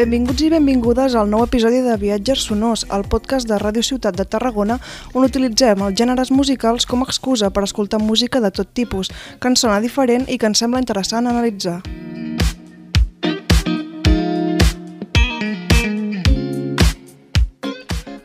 [0.00, 4.24] Benvinguts i benvingudes al nou episodi de Viatges Sonors, el podcast de Ràdio Ciutat de
[4.24, 4.78] Tarragona,
[5.12, 9.52] on utilitzem els gèneres musicals com a excusa per escoltar música de tot tipus, que
[9.52, 11.82] ens sona diferent i que ens sembla interessant analitzar.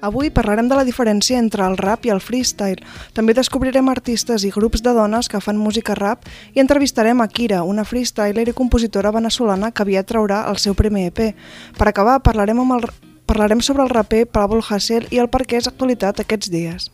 [0.05, 2.83] Avui parlarem de la diferència entre el rap i el freestyle.
[3.17, 7.63] També descobrirem artistes i grups de dones que fan música rap i entrevistarem a Kira,
[7.65, 11.33] una freestyler i compositora venezolana que aviat traurà el seu primer EP.
[11.79, 12.85] Per acabar, parlarem, amb el,
[13.25, 16.91] parlarem sobre el raper Pablo Hassel i el per què és actualitat aquests dies.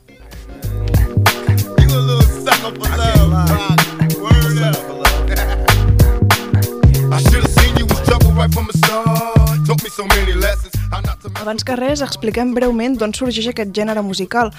[3.88, 3.91] I
[11.40, 14.52] Abans que res, expliquem breument d'on sorgeix aquest gènere musical.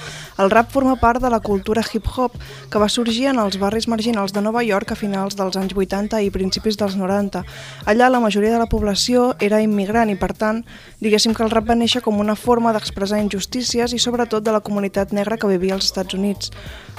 [0.43, 2.39] El rap forma part de la cultura hip-hop,
[2.71, 6.23] que va sorgir en els barris marginals de Nova York a finals dels anys 80
[6.25, 7.45] i principis dels 90.
[7.87, 10.63] Allà la majoria de la població era immigrant i, per tant,
[11.01, 14.65] diguéssim que el rap va néixer com una forma d'expressar injustícies i sobretot de la
[14.65, 16.51] comunitat negra que vivia als Estats Units.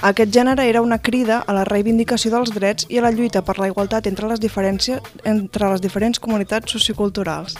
[0.02, 3.60] Aquest gènere era una crida a la reivindicació dels drets i a la lluita per
[3.60, 7.60] la igualtat entre les, diferències, entre les diferents comunitats socioculturals.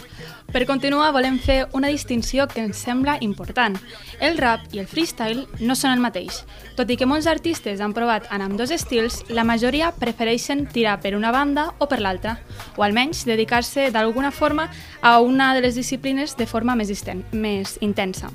[0.54, 3.74] Per continuar, volem fer una distinció que ens sembla important.
[4.22, 6.44] El rap i el freestyle no són el mateix.
[6.78, 11.00] Tot i que molts artistes han provat en amb dos estils, la majoria prefereixen tirar
[11.02, 12.36] per una banda o per l'altra,
[12.78, 14.68] o almenys dedicar-se d'alguna forma
[15.02, 18.30] a una de les disciplines de forma més, isten- més intensa.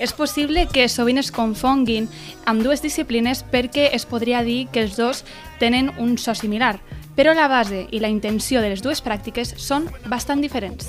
[0.00, 2.08] És possible que sovint es confonguin
[2.50, 5.22] amb dues disciplines perquè es podria dir que els dos
[5.60, 6.80] tenen un so similar,
[7.20, 10.88] però la base i la intenció de les dues pràctiques són bastant diferents.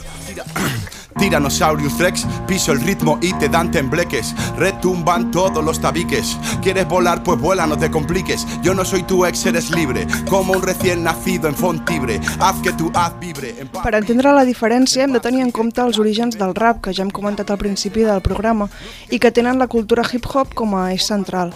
[1.19, 4.33] Tyrannosaurus Rex, piso el ritmo y te dan tembleques.
[4.56, 6.38] Retumban todos los tabiques.
[6.61, 7.22] ¿Quieres volar?
[7.22, 8.47] Pues vuela, no te compliques.
[8.63, 10.07] Yo no soy tu ex, eres libre.
[10.29, 12.22] Como un recién nacido en Fontibre.
[12.39, 13.53] Haz que tu haz vibre.
[13.59, 13.83] En paz.
[13.83, 17.03] Per entendre la diferència hem de tenir en compte els orígens del rap, que ja
[17.03, 18.69] hem comentat al principi del programa,
[19.09, 21.51] i que tenen la cultura hip-hop com a eix central.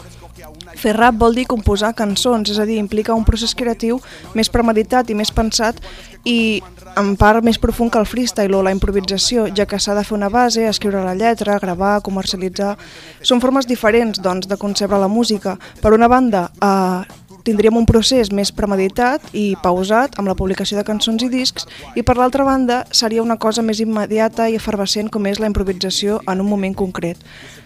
[0.76, 4.00] Fer rap vol dir composar cançons, és a dir, implica un procés creatiu
[4.36, 5.80] més premeditat i més pensat
[6.26, 6.62] i
[7.00, 10.16] en part més profund que el freestyle o la improvisació, ja que s'ha de fer
[10.18, 12.76] una base, escriure la lletra, gravar, comercialitzar...
[13.26, 15.56] Són formes diferents, doncs, de concebre la música.
[15.82, 20.86] Per una banda, eh, tindríem un procés més premeditat i pausat amb la publicació de
[20.88, 25.30] cançons i discs i per l'altra banda seria una cosa més immediata i efervescent com
[25.30, 27.22] és la improvisació en un moment concret.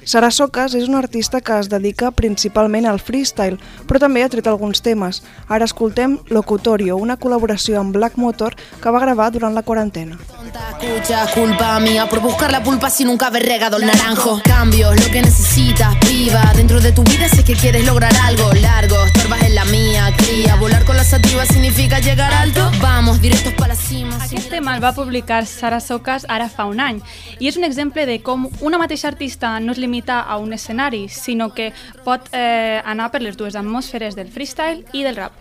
[0.10, 4.48] Sara Socas és un artista que es dedica principalment al freestyle, però també ha tret
[4.50, 5.20] alguns temes.
[5.46, 10.18] Ara escoltem Locutorio, una col·laboració amb Black Motor que va gravar durant la quarantena.
[10.32, 14.42] Tonta, Escucha, culpa mía por buscar la pulpa sin nunca haber regado el naranjo.
[14.46, 16.42] Cambios, lo que necesitas, piba.
[16.56, 18.96] Dentro de tu vida sé que quieres lograr algo largo.
[19.06, 20.56] Estorbas en la mía, cría.
[20.56, 22.72] Volar con la sativa significa llegar alto.
[22.82, 24.16] Vamos, directos para la cima.
[24.24, 27.02] Aquest tema el va publicar Sara Socas ara fa un any
[27.40, 31.10] i és un exemple de com una mateixa artista no es limita a un escenari,
[31.10, 31.74] sinó que
[32.06, 35.34] pot eh, anar per les dues atmosferes del freestyle i del rap.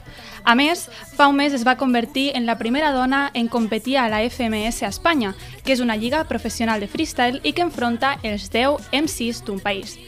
[0.44, 4.08] A més, fa un mes es va convertir en la primera dona en competir a
[4.08, 8.50] la FMS a Espanya, que és una lliga professional de freestyle i que enfronta els
[8.50, 9.98] 10 MCs d'un país.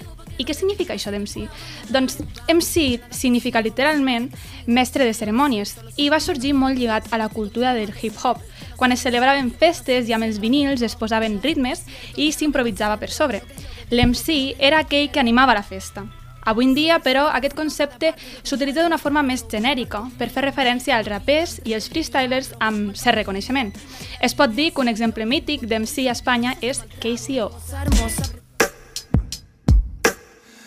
[0.40, 1.44] I què significa això d'MC?
[1.92, 2.16] Doncs
[2.48, 4.30] MC significa literalment
[4.66, 8.40] mestre de cerimònies i va sorgir molt lligat a la cultura del hip-hop.
[8.80, 11.84] Quan es celebraven festes i amb els vinils es posaven ritmes
[12.16, 13.42] i s'improvisava per sobre.
[13.90, 16.04] L'MC era aquell que animava la festa.
[16.42, 21.08] Avui en dia, però, aquest concepte s'utilitza d'una forma més genèrica per fer referència als
[21.10, 23.74] rapers i els freestylers amb cert reconeixement.
[24.22, 27.50] Es pot dir que un exemple mític d'MC a Espanya és KCO.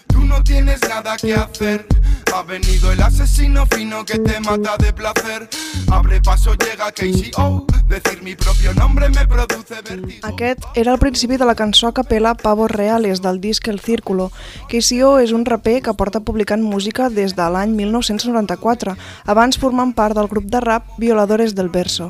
[0.07, 1.87] Tú no tienes nada que hacer.
[2.33, 5.49] Ha venido el asesino fino que te mata de placer.
[5.91, 7.72] Abre paso, llega KCO.
[7.93, 10.25] Decir mi propio nombre me produce vértigo.
[10.25, 14.31] Aquest era el principi de la cançó a capella Pavos Reales del disc El Círculo.
[14.67, 18.95] KCO és un raper que porta publicant música des de l'any 1994,
[19.29, 22.07] abans formant part del grup de rap Violadores del Verso.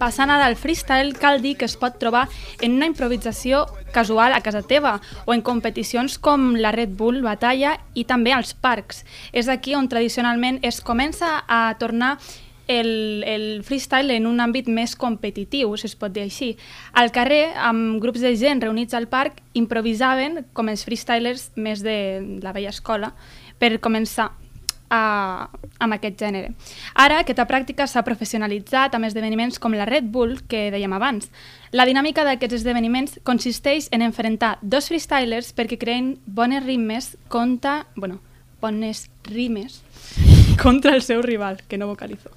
[0.00, 2.22] Passant ara al freestyle, cal dir que es pot trobar
[2.62, 4.94] en una improvisació casual a casa teva
[5.26, 9.04] o en competicions com la Red Bull Batalla i també als parcs.
[9.30, 12.16] És aquí on tradicionalment es comença a tornar
[12.68, 16.52] el, el freestyle en un àmbit més competitiu, si es pot dir així.
[16.92, 21.96] Al carrer, amb grups de gent reunits al parc, improvisaven com els freestylers més de
[22.42, 23.12] la vella escola
[23.58, 24.30] per començar
[24.92, 25.48] a,
[25.78, 26.52] amb aquest gènere.
[26.94, 31.30] Ara, aquesta pràctica s'ha professionalitzat amb esdeveniments com la Red Bull, que dèiem abans.
[31.72, 37.86] La dinàmica d'aquests esdeveniments consisteix en enfrontar dos freestylers perquè creen bones ritmes contra...
[37.96, 38.20] Bueno,
[38.62, 39.82] bones rimes
[40.62, 42.30] contra el seu rival, que no vocalizo.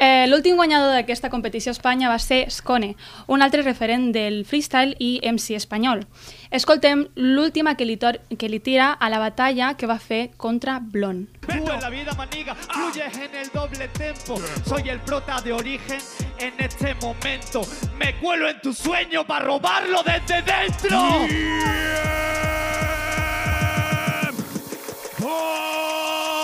[0.00, 2.94] Eh, L'últim guanyador d'aquesta competició a Espanya va ser Scone,
[3.28, 6.06] un altre referent del freestyle i MC espanyol.
[6.50, 11.26] Escoltem l'última que, li que li tira a la batalla que va fer contra Blon.
[11.44, 14.40] Tú en la vida, maniga, fluyes en el doble tempo.
[14.64, 16.00] Soy el prota de origen
[16.38, 17.60] en este momento.
[17.98, 20.98] Me cuelo en tu sueño para robarlo desde dentro.
[25.22, 26.39] Oh!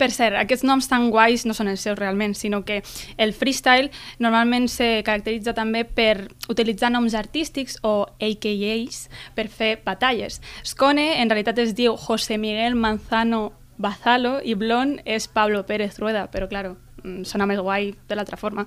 [0.00, 2.78] Per cert, aquests noms tan guais no són els seus realment, sinó que
[3.20, 9.02] el freestyle normalment se caracteritza també per utilitzar noms artístics o AKAs
[9.36, 10.40] per fer batalles.
[10.64, 16.30] Scone en realitat es diu José Miguel Manzano Bazalo i Blon és Pablo Pérez Rueda,
[16.32, 18.64] però claro, mm, sona més guai de l'altra forma.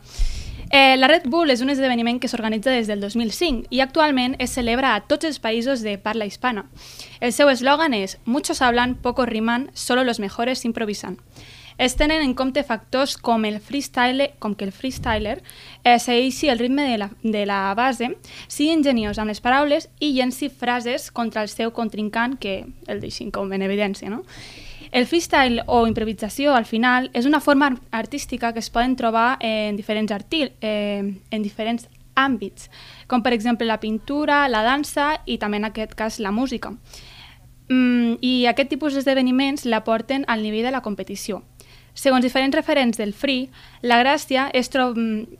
[0.75, 4.55] Eh, la Red Bull és un esdeveniment que s'organitza des del 2005 i actualment es
[4.57, 6.63] celebra a tots els països de parla hispana.
[7.21, 11.19] El seu eslògan és «Muchos hablan, pocos riman, solo los mejores improvisan».
[11.77, 15.43] Es tenen en compte factors com, el freestyle, com que el freestyler
[15.83, 18.15] eh, segueixi el ritme de la, de la base,
[18.47, 23.29] sigui ingeniós amb les paraules i llenci frases contra el seu contrincant que el deixin
[23.29, 24.09] com en evidència.
[24.09, 24.23] No?
[24.93, 29.75] El freestyle o improvisació, al final, és una forma artística que es poden trobar en
[29.75, 31.01] diferents, artil, eh,
[31.31, 32.69] en diferents àmbits,
[33.09, 36.75] com per exemple la pintura, la dansa i també en aquest cas la música.
[37.69, 41.41] Mm, I aquest tipus d'esdeveniments la porten al nivell de la competició.
[41.93, 43.49] Segons diferents referents del free,
[43.81, 44.93] la gràcia és tro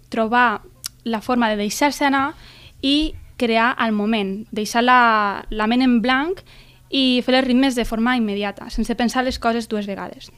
[0.10, 0.64] trobar
[1.04, 2.34] la forma de deixar-se anar
[2.82, 6.42] i crear el moment, deixar la, la ment en blanc
[6.94, 10.30] i fer les ritmes de forma immediata, sense pensar les coses dues vegades.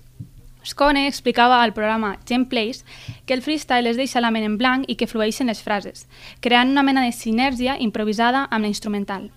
[0.65, 2.85] Scone explicava al programa Gen Plays
[3.27, 6.07] que el freestyle es deixa la ment en blanc i que flueixen les frases,
[6.41, 9.29] creant una mena de sinergia improvisada amb la instrumental.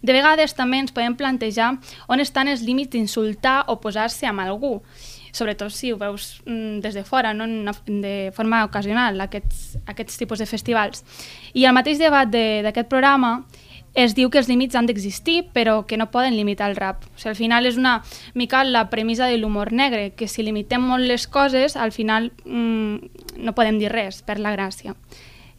[0.00, 1.74] De vegades també ens podem plantejar
[2.08, 4.78] on estan els límits d'insultar o posar-se amb algú,
[5.36, 7.46] sobretot si ho veus mm, des de fora, no
[7.84, 11.04] de forma ocasional, aquests, aquests tipus de festivals.
[11.52, 13.40] I el mateix debat d'aquest de, programa
[13.94, 17.04] es diu que els límits han d'existir, però que no poden limitar el rap.
[17.14, 18.00] O sigui, al final és una
[18.34, 23.10] mica la premissa de l'humor negre, que si limitem molt les coses, al final mmm,
[23.38, 24.94] no podem dir res per la gràcia.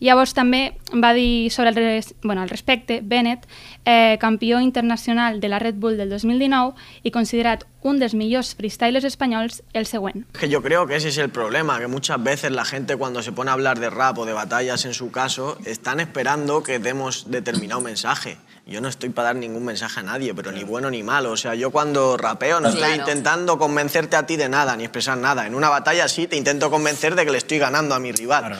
[0.01, 3.45] Llavors també va dir sobre el, res, bueno, al respecte Bennett,
[3.85, 9.05] eh, campió internacional de la Red Bull del 2019 i considerat un dels millors freestylers
[9.05, 10.25] espanyols, el següent.
[10.37, 13.31] Que yo creo que ese es el problema, que muchas veces la gente cuando se
[13.31, 17.29] pone a hablar de rap o de batallas en su caso, están esperando que demos
[17.29, 18.37] determinado mensaje.
[18.65, 21.31] Yo no estoy para dar ningún mensaje a nadie, pero ni bueno ni malo.
[21.31, 23.01] O sea, yo cuando rapeo no estoy Claro.
[23.01, 25.45] intentando convencerte a ti de nada, ni expresar nada.
[25.45, 28.59] En una batalla sí te intento convencer de que le estoy ganando a mi rival.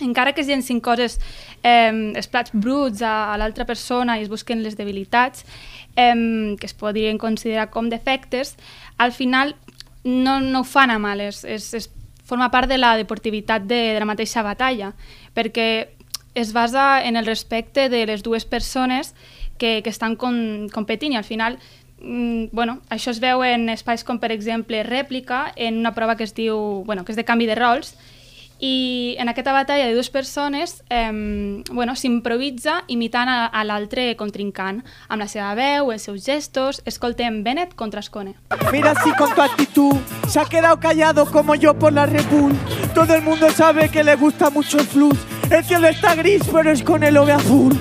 [0.00, 1.18] Encara que es llencin coses,
[1.62, 5.44] eh, els plats bruts a, a l'altra persona i es busquen les debilitats,
[5.96, 8.56] eh, que es podrien considerar com defectes,
[8.98, 9.54] al final
[10.04, 11.90] no, no ho fan a mal, és, és, és,
[12.24, 14.94] forma part de la deportivitat de, de la mateixa batalla,
[15.36, 15.90] perquè
[16.34, 19.14] es basa en el respecte de les dues persones
[19.58, 21.58] que, que estan con, competint i al final
[22.00, 26.24] mm, bueno, això es veu en espais com per exemple rèplica en una prova que
[26.24, 27.94] es diu, bueno, que és de canvi de rols
[28.58, 34.82] i en aquesta batalla de dues persones eh, bueno, s'improvisa imitant a, a l'altre contrincant
[35.08, 38.34] amb la seva veu, els seus gestos escoltem Bennett contra Scone
[38.72, 39.96] Mira si con tu actitud
[40.28, 42.54] se ha quedado callado como yo por la Red Bull.
[42.94, 45.18] Todo el mundo sabe que le gusta mucho el flux.
[45.50, 47.80] El cielo está gris, pero es con el ove azul.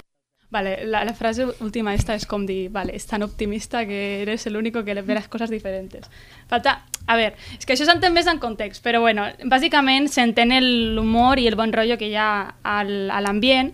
[0.54, 4.46] Vale, la, la frase última esta es com dir, vale, es tan optimista que eres
[4.46, 6.06] el único que le ve las cosas diferentes.
[6.46, 10.54] Falta, a ver, és que això s'entén més en context, però bueno, bàsicament s'entén
[10.94, 13.74] l'humor i el bon rotllo que ha al, a l'ambient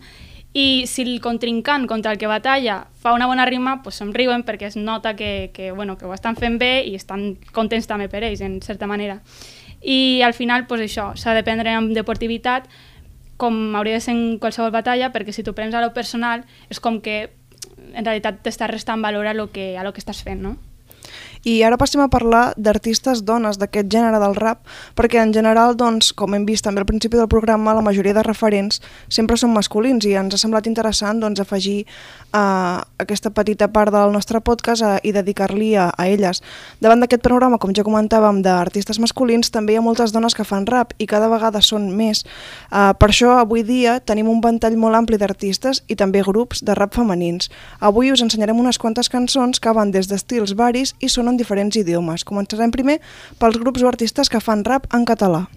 [0.56, 4.72] i si el contrincant contra el que batalla fa una bona rima, pues somriuen perquè
[4.72, 8.24] es nota que, que, bueno, que ho estan fent bé i estan contents també per
[8.24, 9.20] ells, en certa manera.
[9.84, 12.72] I al final, pues això, s'ha de prendre amb deportivitat,
[13.40, 16.84] com hauria de ser en qualsevol batalla, perquè si t'ho prens a lo personal és
[16.84, 17.30] com que
[17.96, 20.58] en realitat t'estàs restant valor a lo que, a lo que estàs fent, no?
[21.48, 26.12] I ara passem a parlar d'artistes dones d'aquest gènere del rap, perquè en general, doncs,
[26.14, 30.06] com hem vist també al principi del programa, la majoria de referents sempre són masculins
[30.06, 31.86] i ens ha semblat interessant doncs, afegir
[32.34, 36.44] uh, aquesta petita part del nostre podcast uh, i dedicar-li a, a elles.
[36.84, 40.68] Davant d'aquest programa, com ja comentàvem, d'artistes masculins, també hi ha moltes dones que fan
[40.68, 42.26] rap i cada vegada són més.
[42.68, 46.76] Uh, per això, avui dia, tenim un ventall molt ampli d'artistes i també grups de
[46.76, 47.50] rap femenins.
[47.80, 51.76] Avui us ensenyarem unes quantes cançons que van des d'estils varis i són en diferents
[51.80, 52.26] idiomes.
[52.28, 53.00] Començarem primer
[53.40, 55.48] pels grups o artistes que fan rap en català.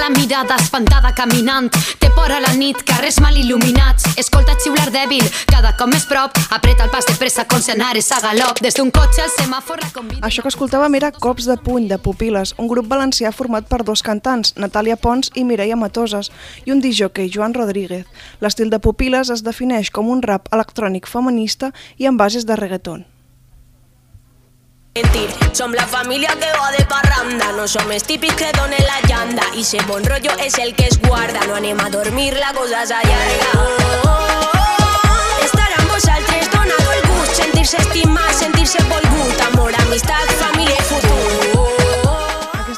[0.00, 1.68] La mirada espantada caminant.
[2.00, 6.36] Té por a la nit, carrers mal il·luminats escolta xiular dèbil, cada cop més prop.
[6.54, 8.62] Apreta el pas de pressa com si anares a galop.
[8.64, 10.22] Des d'un cotxe al semàfor la convida.
[10.26, 14.04] Això que escoltàvem era Cops de puny de Pupiles, un grup valencià format per dos
[14.06, 16.32] cantants, Natàlia Pons i Mireia Matoses,
[16.64, 18.08] i un disjockey, Joan Rodríguez.
[18.40, 23.09] L'estil de Pupiles es defineix com un rap electrònic feminista i amb bases de reggaeton.
[24.94, 25.30] Mentir.
[25.52, 29.42] Som la família que va de parranda, no som els típics la llanda.
[29.54, 32.86] I se bon rotllo és el que es guarda, no anem a dormir, la cosa
[32.86, 33.50] s'allarga.
[33.54, 33.66] Oh,
[34.04, 34.50] oh,
[35.06, 35.44] oh.
[35.44, 41.79] Estar amb vosaltres el gust, sentir-se estimat, sentir-se volgut, amor, amistat, família i futur.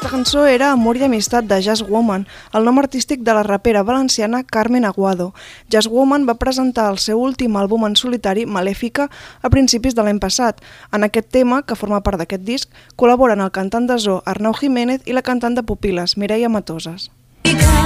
[0.03, 3.85] Aquesta cançó era Amor i Amistat de Jazz Woman, el nom artístic de la rapera
[3.87, 5.29] valenciana Carmen Aguado.
[5.71, 9.07] Jazz Woman va presentar el seu últim àlbum en solitari, Malèfica,
[9.39, 10.59] a principis de l'any passat.
[10.91, 15.07] En aquest tema, que forma part d'aquest disc, col·laboren el cantant de Zoo Arnau Jiménez
[15.07, 17.07] i la cantant de Pupiles, Mireia Matoses.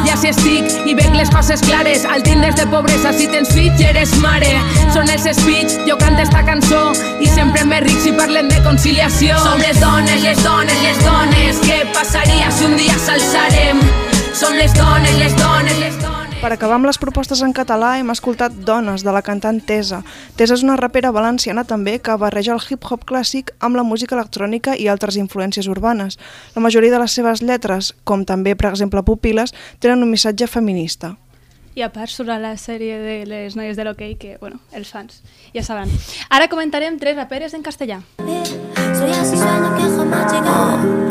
[0.07, 2.05] Ja si estic i veig les coses clares.
[2.05, 4.53] Al tindres de pobresa si tens fills eres mare.
[4.95, 6.83] Són els speech, jo canto esta cançó
[7.19, 9.37] i sempre més ric si parlen de conciliació.
[9.45, 13.81] Som les dones, les dones, les dones què passaria si un dia s'alçarem?
[14.37, 16.06] Som les dones, les dones, les dones
[16.37, 20.03] Per acabar amb les propostes en català hem escoltat Dones, de la cantant Tesa.
[20.37, 24.75] Tesa és una rapera valenciana també que barreja el hip-hop clàssic amb la música electrònica
[24.77, 26.19] i altres influències urbanes.
[26.53, 31.15] La majoria de les seves lletres, com també per exemple Pupiles, tenen un missatge feminista.
[31.73, 34.93] I a part surt a la sèrie de les noies de l'hoquei, que, bueno, els
[34.93, 35.89] fans ja sabran.
[36.29, 38.03] Ara comentarem tres raperes en castellà.
[38.97, 40.57] Soy así sueño que jamás llega.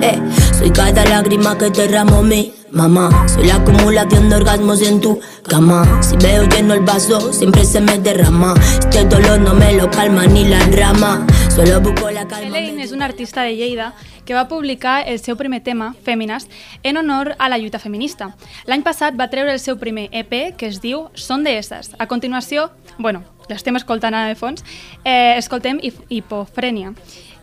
[0.02, 0.18] Eh,
[0.58, 3.26] soy cada lágrima que derramo mi mamá.
[3.26, 5.18] Soy la acumulación de orgasmos en tu
[5.48, 6.02] cama.
[6.02, 8.54] Si veo lleno el vaso, siempre se me derrama.
[8.78, 11.26] Este dolor no me lo calma ni la rama.
[11.48, 12.46] Solo busco la calma.
[12.46, 16.48] Elaine és una artista de Lleida que va publicar el seu primer tema, Fèmines,
[16.82, 18.34] en honor a la lluita feminista.
[18.66, 21.94] L'any passat va treure el seu primer EP, que es diu Són de Esses.
[21.98, 24.66] A continuació, bueno, l'estem escoltant ara de fons,
[25.04, 26.92] eh, escoltem Hip Hipofrènia,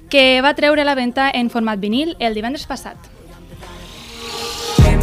[0.09, 3.12] que va treure a la venda en format vinil el divendres passat.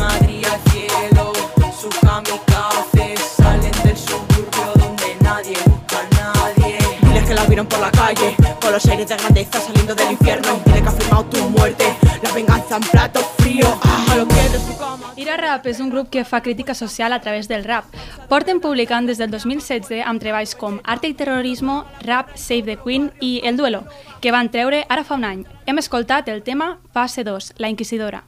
[0.00, 1.32] Madrid al cielo,
[1.78, 6.78] su kamikaze salen del suburbio donde nadie busca a nadie.
[7.02, 10.58] Diles que la vieron por la calle, con los aires de grandeza saliendo del infierno.
[10.64, 11.84] Dile que ha firmado tu muerte,
[12.22, 13.78] la venganza en plato frío.
[14.10, 15.12] A lo que de su cama.
[15.16, 17.84] Ira Rap és un grup que fa crítica social a través del rap.
[18.30, 23.12] Porten publicant des del 2016 amb treballs com Arte i Terrorismo, Rap, Save the Queen
[23.20, 23.84] i El Duelo,
[24.24, 25.44] que van treure ara fa un any.
[25.66, 28.24] Hem escoltat el tema Fase 2, La Inquisidora.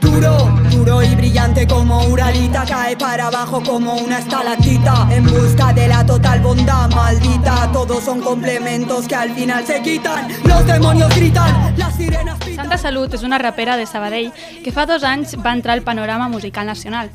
[0.00, 0.55] Duro,
[0.86, 6.06] duro y brillante como Uralita Cae para abajo como una estalactita En busca de la
[6.06, 11.94] total bondad maldita Todos son complementos que al final se quitan Los demonios gritan, las
[11.96, 14.32] sirenas pitan Santa Salut és una rapera de Sabadell
[14.64, 17.10] que fa dos anys va entrar al panorama musical nacional.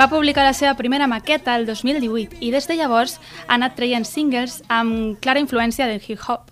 [0.00, 4.08] Va publicar la seva primera maqueta el 2018 i des de llavors ha anat traient
[4.08, 6.48] singles amb clara influència del hip-hop.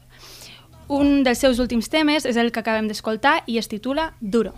[0.89, 4.53] Un dels seus últims temes és el que acabem d'escoltar i es titula Duro.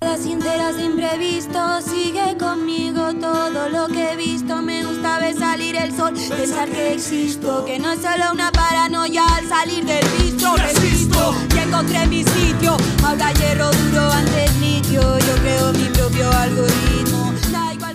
[0.00, 4.62] Sincera sin previsto, sigue conmigo todo lo que he visto.
[4.62, 9.22] Me gusta ver salir el sol, pensar que existo, que no es solo una paranoia
[9.36, 10.56] al salir del bistro.
[10.56, 12.76] Resisto y encontré mi sitio.
[13.04, 15.02] Habla hierro duro antes litio.
[15.02, 17.34] Yo creo mi propio algoritmo.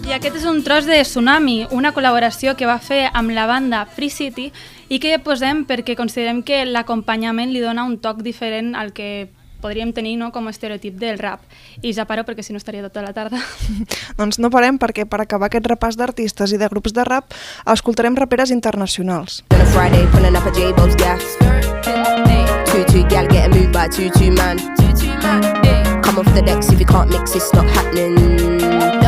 [0.06, 3.88] I aquest és un tros de Tsunami, una col·laboració que va fer amb la banda
[3.90, 4.52] Free City
[4.90, 9.32] i que posem perquè considerem que l'acompanyament li dona un toc diferent al que
[9.66, 11.42] podríem tenir no, com a estereotip del rap.
[11.82, 13.42] I ja paro perquè si no estaria tota la tarda.
[14.20, 17.34] Doncs no parem perquè per acabar aquest repàs d'artistes i de grups de rap
[17.74, 19.42] escoltarem raperes internacionals.
[19.56, 21.26] On a Friday, pulling up a J-Bob's gas.
[22.70, 24.62] Two two gal getting moved by two two man.
[26.04, 29.05] Come off the decks if you can't mix, it's not happening.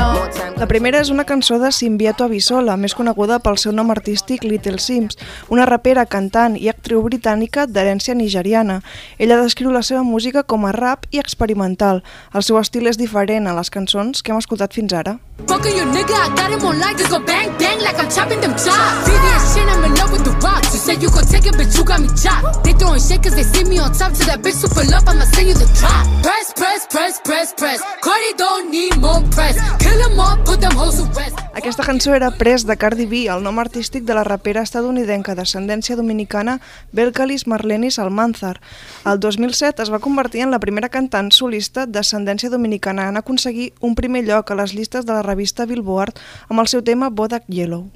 [0.57, 4.79] La primera és una cançó de Simbiato Abisola, més coneguda pel seu nom artístic Little
[4.81, 5.13] Sims,
[5.53, 8.79] una rapera, cantant i actriu britànica d'herència nigeriana.
[9.21, 12.01] Ella descriu la seva música com a rap i experimental.
[12.33, 15.19] El seu estil és diferent a les cançons que hem escoltat fins ara.
[15.45, 18.41] Fucking your nigga, I got him on like just go bang bang like I'm chopping
[18.41, 19.05] them chops.
[19.05, 20.73] VVS shit, I'm in love with the rocks.
[20.73, 22.66] You said you could take it, but you got me chopped.
[22.79, 25.47] Throwing shit cause they see me on top to that bitch super love, I'ma send
[25.49, 26.05] you the drop.
[26.21, 27.81] Press, press, press, press, press.
[28.01, 29.57] Cardi don't need more press.
[29.79, 31.37] Kill them all, put them hoes to rest.
[31.57, 35.97] Aquesta cançó era Pres de Cardi B, el nom artístic de la rapera estadounidenca d'ascendència
[35.97, 36.59] dominicana
[36.93, 38.61] Belcalis Marlenis Almanzar.
[39.09, 43.97] El 2007 es va convertir en la primera cantant solista d'ascendència dominicana en aconseguir un
[43.97, 47.87] primer lloc a les llistes de la revista Billboard amb el seu tema Bodak Yellow.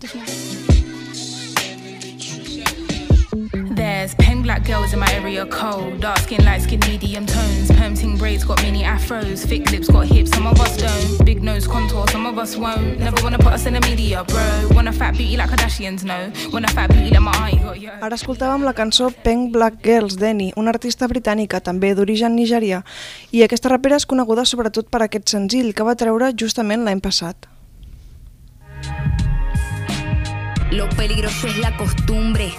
[4.02, 6.02] There's pen black girls in my area cold.
[6.02, 7.70] Dark skin, light skin, medium tones.
[7.70, 9.46] Perm braids got mini afros.
[9.46, 11.24] Thick lips got hips, some of us don't.
[11.24, 12.98] Big nose contour, some of us won't.
[12.98, 14.70] Never wanna put us in the media, bro.
[14.76, 16.32] Want a fat beauty like Kardashians, no.
[16.52, 17.92] Want a fat beauty like my aunt got, yo.
[18.02, 22.82] Ara escoltàvem la cançó Pink Black Girls d'Eni, una artista britànica també d'origen nigerià,
[23.30, 27.46] i aquesta rapera és coneguda sobretot per aquest senzill que va treure justament l'any passat.
[30.72, 32.50] Lo peligroso es la costumbre,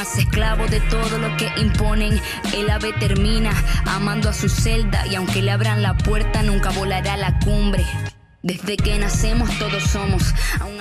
[0.00, 2.20] hace esclavos de todo lo que imponen.
[2.54, 3.52] El ave termina
[3.86, 7.84] amando a su celda y aunque le abran la puerta nunca volará a la cumbre.
[8.44, 10.22] Desde que nacemos todos somos,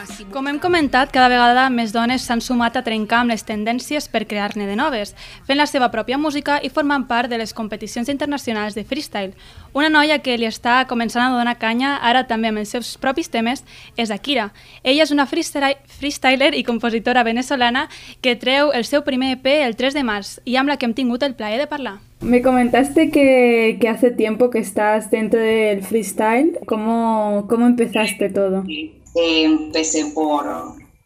[0.01, 0.25] así...
[0.25, 4.25] Com hem comentat, cada vegada més dones s'han sumat a trencar amb les tendències per
[4.27, 5.13] crear-ne de noves,
[5.48, 9.32] fent la seva pròpia música i formant part de les competicions internacionals de freestyle.
[9.72, 13.32] Una noia que li està començant a donar canya, ara també amb els seus propis
[13.32, 13.63] temes,
[13.96, 14.51] és Akira.
[14.84, 17.88] Ella és una freestyler i compositora venezolana
[18.20, 21.00] que treu el seu primer EP el 3 de març i amb la que hem
[21.00, 22.01] tingut el plaer de parlar.
[22.24, 26.58] Me comentaste que, que, hace tiempo que estás dentro del freestyle.
[26.65, 28.63] ¿Cómo, cómo empezaste todo?
[28.68, 30.46] Eh, empecé por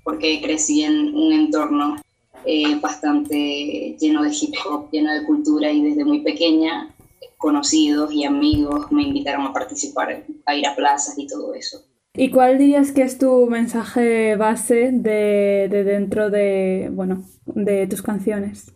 [0.03, 1.97] porque crecí en un entorno
[2.45, 6.95] eh, bastante lleno de hip hop, lleno de cultura y desde muy pequeña
[7.37, 11.83] conocidos y amigos me invitaron a participar, a ir a plazas y todo eso.
[12.13, 18.01] ¿Y cuál dirías que es tu mensaje base de, de dentro de, bueno, de tus
[18.01, 18.71] canciones?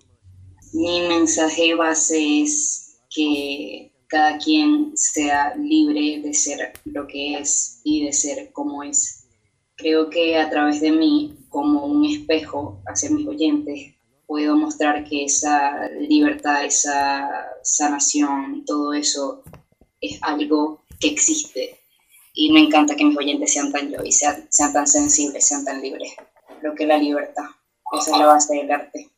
[0.73, 8.05] Mi mensaje base es que cada quien sea libre de ser lo que es y
[8.05, 9.25] de ser como es.
[9.75, 13.93] Creo que a través de mí, como un espejo hacia mis oyentes,
[14.27, 17.29] puedo mostrar que esa libertad, esa
[17.63, 19.43] sanación, todo eso
[19.99, 21.77] es algo que existe.
[22.33, 26.13] Y me encanta que mis oyentes sean tan yo sean tan sensibles, sean tan libres.
[26.61, 27.43] Creo que la libertad,
[27.99, 29.10] esa es la base del arte.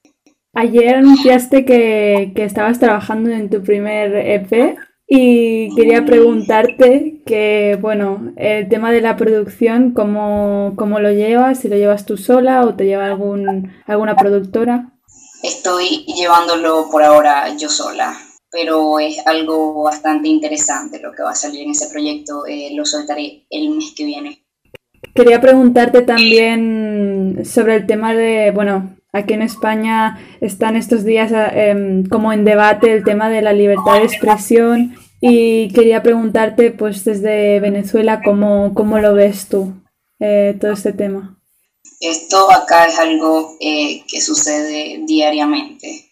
[0.53, 8.33] Ayer anunciaste que, que, estabas trabajando en tu primer EP y quería preguntarte que, bueno,
[8.37, 11.59] el tema de la producción, ¿cómo, cómo lo llevas?
[11.59, 14.93] ¿Si lo llevas tú sola o te lleva algún, alguna productora?
[15.41, 18.15] Estoy llevándolo por ahora yo sola,
[18.51, 22.45] pero es algo bastante interesante lo que va a salir en ese proyecto.
[22.45, 24.45] Eh, lo soltaré el mes que viene.
[25.13, 32.03] Quería preguntarte también sobre el tema de, bueno, Aquí en España están estos días eh,
[32.09, 37.59] como en debate el tema de la libertad de expresión y quería preguntarte pues desde
[37.59, 39.71] Venezuela cómo, cómo lo ves tú
[40.19, 41.39] eh, todo este tema.
[41.99, 46.09] Esto acá es algo eh, que sucede diariamente.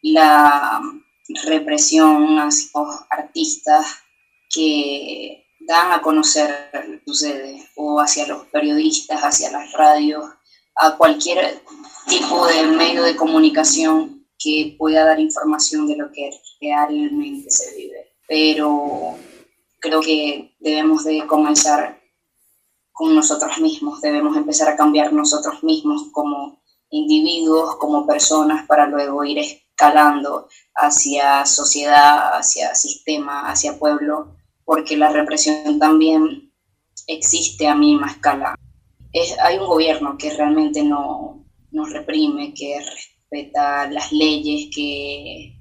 [0.00, 0.80] La
[1.44, 3.84] represión hacia los artistas
[4.48, 10.24] que dan a conocer lo que sucede o hacia los periodistas, hacia las radios,
[10.78, 11.62] a cualquier
[12.06, 18.12] tipo de medio de comunicación que pueda dar información de lo que realmente se vive.
[18.26, 19.16] Pero
[19.80, 22.00] creo que debemos de comenzar
[22.92, 29.24] con nosotros mismos, debemos empezar a cambiar nosotros mismos como individuos, como personas, para luego
[29.24, 36.52] ir escalando hacia sociedad, hacia sistema, hacia pueblo, porque la represión también
[37.06, 38.57] existe a mínima escala.
[39.42, 45.58] Hay un gobierno que realmente no, nos reprime, que respeta las leyes, que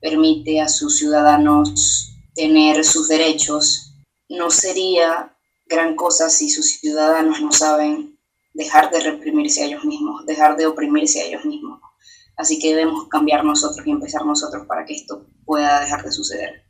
[0.00, 3.94] permite a sus ciudadanos tener sus derechos,
[4.28, 8.18] no sería gran cosa si sus ciudadanos no saben
[8.54, 11.80] dejar de reprimirse a ellos mismos, dejar de oprimirse a ellos mismos.
[12.36, 16.64] Así que debemos cambiar nosotros y empezar nosotros para que esto pueda dejar de suceder.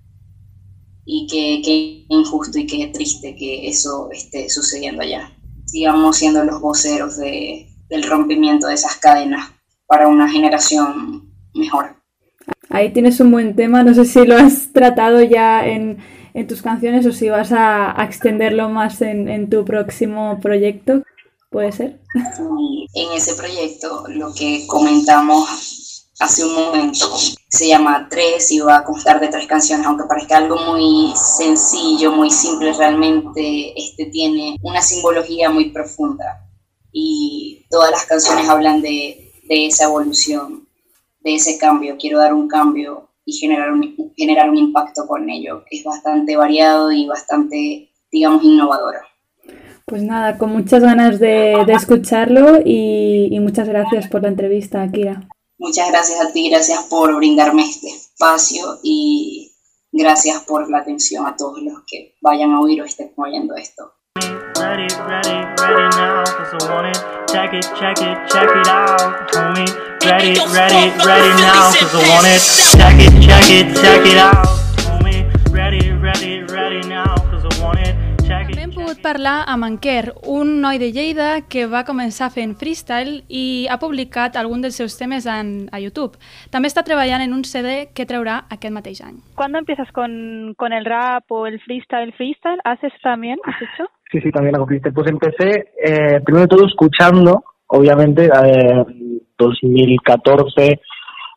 [1.04, 5.32] Y que, que injusto y que triste que eso esté sucediendo allá.
[5.70, 9.52] Sigamos siendo los voceros de, del rompimiento de esas cadenas
[9.86, 11.96] para una generación mejor.
[12.68, 15.98] Ahí tienes un buen tema, no sé si lo has tratado ya en,
[16.34, 21.02] en tus canciones o si vas a, a extenderlo más en, en, tu próximo proyecto,
[21.50, 22.00] ¿puede ser?
[22.94, 25.79] En ese proyecto lo que comentamos
[26.20, 27.16] hace un momento
[27.48, 32.12] se llama Tres y va a constar de tres canciones, aunque parezca algo muy sencillo,
[32.12, 36.46] muy simple, realmente este tiene una simbología muy profunda
[36.92, 40.68] y todas las canciones hablan de, de esa evolución
[41.22, 45.64] de ese cambio, quiero dar un cambio y generar un, generar un impacto con ello.
[45.70, 48.96] Es bastante variado y bastante, digamos, innovador.
[49.86, 55.28] Pues nada, con muchas ganas de, escucharlo y, y, muchas gracias por la entrevista, Kira.
[55.60, 59.52] Muchas gracias a ti, gracias por brindarme este espacio y
[59.92, 63.92] gracias por la atención a todos los que vayan a oír o estén oyendo esto.
[64.58, 67.02] Ready, ready, ready now, cause I want it.
[67.30, 69.68] Check it, check it, check it out, homie.
[70.02, 72.40] Ready, ready, ready now, cause I want it.
[72.78, 74.59] Check it, check it, check it out,
[78.90, 83.68] pogut parlar amb en Quer, un noi de Lleida que va començar fent freestyle i
[83.70, 86.18] ha publicat algun dels seus temes en, a YouTube.
[86.50, 89.20] També està treballant en un CD que traurà aquest mateix any.
[89.36, 92.12] ¿Cuándo empiezas con, con el rap o el freestyle?
[92.18, 92.58] ¿Freestyle?
[92.64, 93.38] ¿Haces también?
[93.44, 93.86] ¿Has hecho?
[94.10, 94.90] Sí, sí, también la cumpliste.
[94.90, 98.84] Pues empecé, eh, primero de todo, escuchando, obviamente, eh,
[99.38, 100.80] 2014,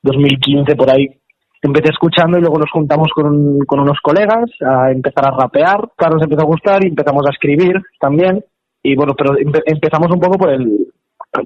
[0.02, 1.06] 2015, por ahí.
[1.64, 5.90] Empecé escuchando y luego nos juntamos con, con unos colegas a empezar a rapear.
[5.96, 8.44] Claro, nos empezó a gustar y empezamos a escribir también.
[8.84, 10.88] Y bueno, pero empe empezamos un poco por el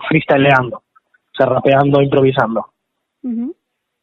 [0.09, 2.65] freestyleando, o sea, rapeando, improvisando.
[3.21, 3.55] Uh -huh.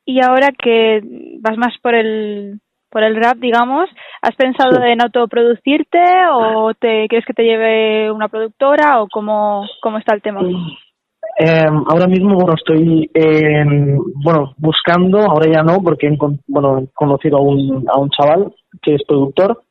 [0.07, 1.01] Y ahora que
[1.41, 2.61] vas más por el
[2.95, 3.91] por el rap, digamos,
[4.23, 4.87] ¿has pensado sí.
[4.87, 6.01] en autoproducirte
[6.33, 10.41] o te quieres que te lleve una productora o cómo, cómo está el tema?
[11.39, 16.17] Eh, ahora mismo, bueno, estoy en, bueno, buscando, ahora ya no, porque he,
[16.47, 19.63] bueno, he conocido a un, a un chaval que es productor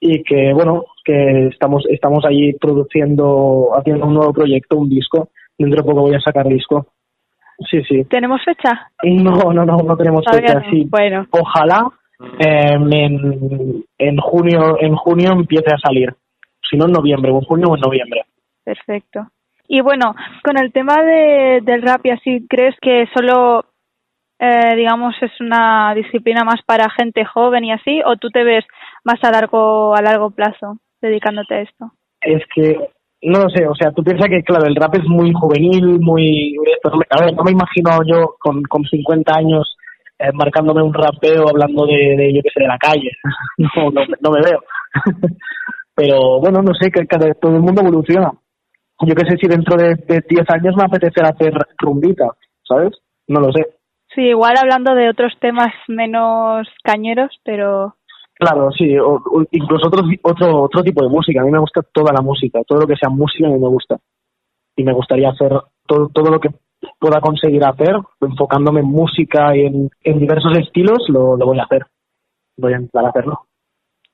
[0.00, 5.28] y que, bueno, que estamos, estamos ahí produciendo, haciendo un nuevo proyecto, un disco.
[5.58, 6.86] Dentro de poco voy a sacar disco.
[7.70, 8.04] Sí, sí.
[8.04, 8.90] ¿Tenemos fecha?
[9.02, 10.60] No, no, no, no tenemos Todavía fecha.
[10.60, 10.70] no.
[10.70, 10.88] Sí.
[10.90, 11.26] Bueno.
[11.30, 11.86] Ojalá
[12.38, 16.14] eh, en, en junio, en junio empiece a salir.
[16.70, 18.22] Si no en noviembre, o en junio o en noviembre.
[18.64, 19.26] Perfecto.
[19.72, 23.66] Y bueno, con el tema de, del rap y así, ¿crees que solo,
[24.40, 28.64] eh, digamos, es una disciplina más para gente joven y así, o tú te ves
[29.04, 31.92] más a largo a largo plazo dedicándote a esto?
[32.20, 32.80] Es que
[33.22, 36.56] no lo sé, o sea, tú piensas que, claro, el rap es muy juvenil, muy...
[37.10, 39.76] A ver, no me imagino yo con, con 50 años
[40.18, 43.10] eh, marcándome un rapeo hablando de, de, yo qué sé, de la calle.
[43.58, 44.60] no, no, no me veo.
[45.94, 47.04] Pero bueno, no sé, que
[47.40, 48.32] todo el mundo evoluciona.
[49.06, 52.28] Yo qué sé si dentro de, de 10 años me apetecerá hacer rumbita,
[52.62, 52.92] ¿sabes?
[53.28, 53.66] No lo sé.
[54.14, 57.94] Sí, igual hablando de otros temas menos cañeros, pero...
[58.34, 61.40] Claro, sí, o, o incluso otro, otro, otro tipo de música.
[61.40, 63.68] A mí me gusta toda la música, todo lo que sea música a mí me
[63.68, 63.98] gusta.
[64.76, 65.52] Y me gustaría hacer
[65.86, 66.48] todo, todo lo que
[66.98, 71.64] pueda conseguir hacer, enfocándome en música y en, en diversos estilos, lo, lo voy a
[71.64, 71.86] hacer.
[72.56, 73.46] Voy a intentar hacerlo.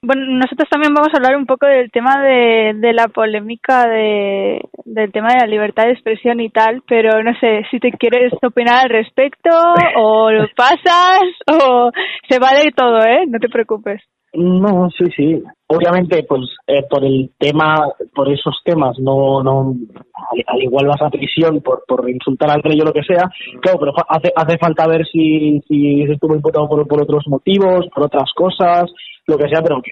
[0.06, 4.60] Bueno, nosotros también vamos a hablar un poco del tema de, de la polémica de,
[4.84, 8.32] del tema de la libertad de expresión y tal, pero no sé si te quieres
[8.40, 9.50] opinar al respecto
[9.96, 11.90] o lo pasas o
[12.28, 13.26] se vale todo, ¿eh?
[13.26, 14.00] No te preocupes.
[14.32, 15.42] No, sí, sí.
[15.68, 19.74] Obviamente, pues eh, por el tema, por esos temas, no, no,
[20.14, 23.28] al, al, igual vas a prisión por, por insultar al rey o lo que sea.
[23.60, 28.04] Claro, pero hace, hace falta ver si, si estuvo imputado por, por otros motivos, por
[28.04, 28.84] otras cosas,
[29.26, 29.90] lo que sea, pero que,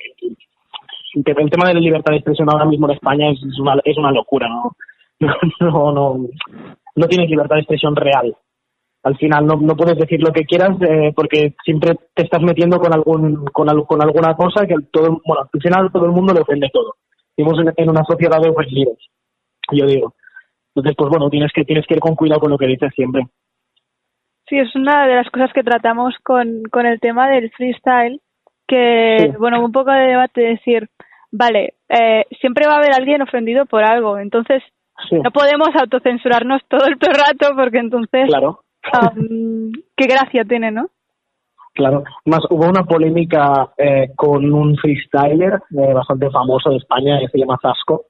[1.15, 3.97] el tema de la libertad de expresión ahora mismo en España es, es una, es
[3.99, 4.77] una locura, ¿no?
[5.61, 6.27] No, no,
[6.97, 8.37] no tienes libertad de expresión real
[9.05, 12.79] al final no, no puedes decir lo que quieras eh, porque siempre te estás metiendo
[12.79, 16.33] con algún con, al, con alguna cosa que todo bueno al final todo el mundo
[16.33, 16.97] le ofende todo
[17.37, 18.99] vivimos en, en, una sociedad de ofendidos
[19.73, 20.15] yo digo
[20.75, 23.27] entonces pues bueno tienes que tienes que ir con cuidado con lo que dices siempre
[24.49, 28.23] sí es una de las cosas que tratamos con con el tema del freestyle
[28.67, 29.37] que sí.
[29.39, 30.89] bueno un poco de debate decir
[31.31, 34.63] vale eh, siempre va a haber alguien ofendido por algo entonces
[35.11, 35.17] sí.
[35.17, 40.89] no podemos autocensurarnos todo el rato porque entonces claro Um, qué gracia tiene, ¿no?
[41.75, 47.29] Claro, más hubo una polémica eh, con un freestyler eh, bastante famoso de España que
[47.29, 48.05] se llama Zasco,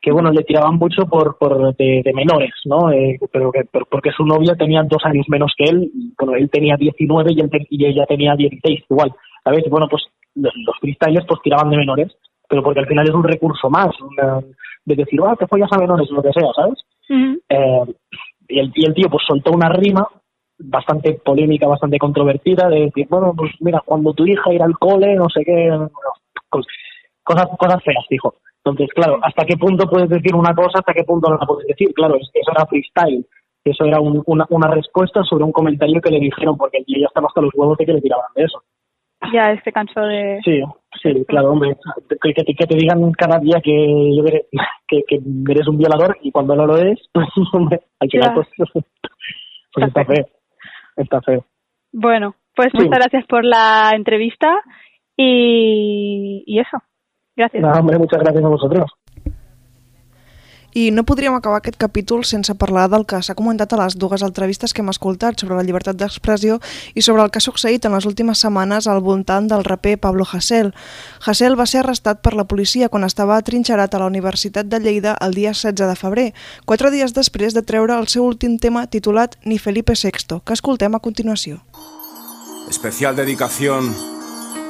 [0.00, 2.90] que bueno, le tiraban mucho por, por de, de menores, ¿no?
[2.90, 6.34] Eh, pero que pero porque su novia tenía dos años menos que él, y, bueno,
[6.34, 9.12] él tenía 19 y, él te, y ella tenía 16, igual,
[9.44, 9.68] ¿sabes?
[9.68, 10.02] Bueno, pues
[10.34, 12.16] los, los freestylers pues tiraban de menores,
[12.48, 14.40] pero porque al final es un recurso más, una,
[14.86, 16.78] de decir, ah, te follas a menores, lo que sea, ¿sabes?
[17.10, 17.40] Uh -huh.
[17.50, 17.94] eh,
[18.48, 20.08] y el, y el tío pues soltó una rima
[20.62, 25.14] bastante polémica, bastante controvertida, de decir, bueno, pues mira, cuando tu hija irá al cole,
[25.14, 25.70] no sé qué,
[27.22, 28.34] cosas, cosas feas, dijo.
[28.64, 31.66] Entonces, claro, ¿hasta qué punto puedes decir una cosa, hasta qué punto no la puedes
[31.66, 31.92] decir?
[31.94, 33.26] Claro, eso era freestyle,
[33.64, 36.98] eso era un, una, una respuesta sobre un comentario que le dijeron, porque el tío
[37.00, 38.62] ya estaba hasta los huevos de que le tiraban de eso.
[39.32, 40.40] Ya, este cansó de...
[40.44, 40.62] Sí,
[41.02, 41.76] sí, claro, hombre,
[42.22, 45.20] que, que, que te digan cada día que, yo que, que
[45.50, 48.48] eres un violador y cuando no lo eres, pues, hombre, al final, pues,
[49.74, 50.26] pues está feo.
[51.02, 51.44] Está feo.
[51.92, 52.78] Bueno, pues Sí.
[52.78, 54.60] muchas gracias por la entrevista
[55.16, 56.78] y, y eso.
[57.36, 57.62] Gracias.
[57.62, 58.90] Nada, hombre, muchas gracias a vosotros.
[60.72, 64.22] I no podríem acabar aquest capítol sense parlar del que s'ha comentat a les dues
[64.22, 66.60] entrevistes que hem escoltat sobre la llibertat d'expressió
[66.94, 70.24] i sobre el que ha succeït en les últimes setmanes al voltant del raper Pablo
[70.24, 70.72] Hasél.
[71.26, 75.16] Hasél va ser arrestat per la policia quan estava atrinxerat a la Universitat de Lleida
[75.20, 76.28] el dia 16 de febrer,
[76.64, 80.94] quatre dies després de treure el seu últim tema titulat Ni Felipe VI, que escoltem
[80.94, 81.60] a continuació.
[82.70, 83.90] Especial dedicación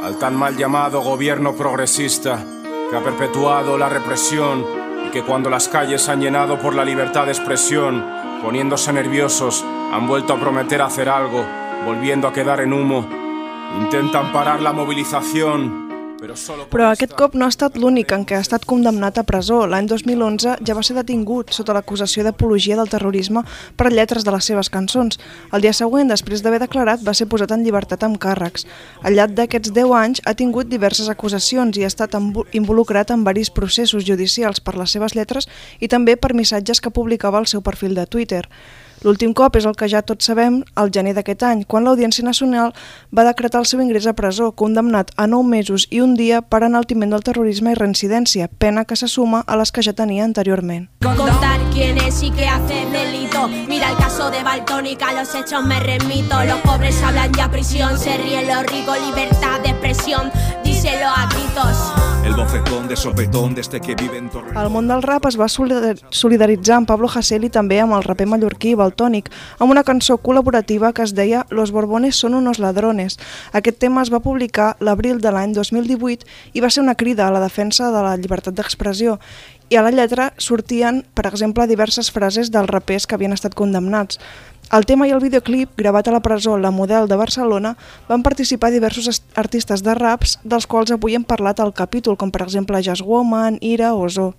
[0.03, 2.43] al tan mal llamado gobierno progresista
[2.91, 4.80] que ha perpetuado la represión
[5.11, 8.05] que cuando las calles han llenado por la libertad de expresión,
[8.43, 11.45] poniéndose nerviosos, han vuelto a prometer hacer algo,
[11.85, 13.07] volviendo a quedar en humo.
[13.81, 15.90] Intentan parar la movilización,
[16.21, 19.63] Però aquest cop no ha estat l'únic en què ha estat condemnat a presó.
[19.71, 23.43] L'any 2011 ja va ser detingut sota l'acusació d'apologia del terrorisme
[23.77, 25.17] per lletres de les seves cançons.
[25.57, 28.67] El dia següent, després d'haver declarat, va ser posat en llibertat amb càrrecs.
[29.03, 32.19] Al llarg d'aquests 10 anys ha tingut diverses acusacions i ha estat
[32.53, 35.49] involucrat en varis processos judicials per les seves lletres
[35.81, 38.45] i també per missatges que publicava al seu perfil de Twitter.
[39.03, 42.75] L'últim cop és el que ja tots sabem, al gener d'aquest any, quan l'Audiència Nacional
[43.17, 46.63] va decretar el seu ingrés a presó, condemnat a 9 mesos i un dia per
[46.67, 50.91] enaltiment del terrorisme i reincidència, pena que se suma a les que ja tenia anteriorment.
[51.01, 53.49] Contar quién es y qué hace delito.
[53.69, 56.37] Mira el caso de Baltónica, los hechos me remito.
[56.45, 60.31] Los pobres hablan ya prisión, se ríen los ricos, libertad de expresión.
[60.63, 61.93] Díselo a gritos.
[62.25, 64.53] El bofetón de sopetón desde que vive en Torre.
[64.55, 68.05] El món del rap es va solidar- solidaritzar amb Pablo Hasél i també amb el
[68.05, 73.19] raper mallorquí Baltònic, amb una cançó col·laborativa que es deia Los Borbones son unos ladrones.
[73.53, 77.31] Aquest tema es va publicar l'abril de l'any 2018 i va ser una crida a
[77.31, 79.19] la defensa de la llibertat d'expressió.
[79.71, 84.19] I a la lletra sortien, per exemple, diverses frases dels rapers que havien estat condemnats.
[84.75, 87.77] El tema i el videoclip, gravat a la presó La Model de Barcelona,
[88.09, 92.43] van participar diversos artistes de raps, dels quals avui hem parlat al capítol, com per
[92.47, 94.35] exemple Jazz Woman, Ira o Zo.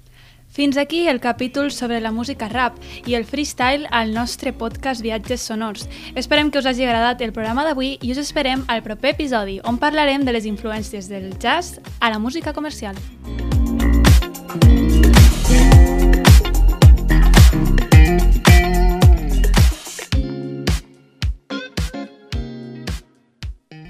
[0.52, 5.40] Fins aquí el capítol sobre la música rap i el freestyle al nostre podcast Viatges
[5.48, 5.88] Sonors.
[6.14, 9.80] Esperem que us hagi agradat el programa d'avui i us esperem al proper episodi, on
[9.80, 13.00] parlarem de les influències del jazz a la música comercial.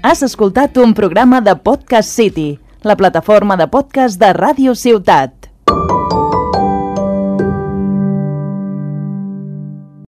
[0.02, 5.41] Has escoltat un programa de Podcast City, la plataforma de podcast de Ràdio Ciutat.